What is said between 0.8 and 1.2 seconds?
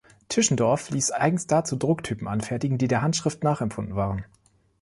ließ